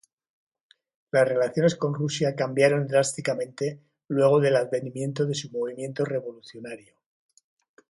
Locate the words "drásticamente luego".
2.87-4.39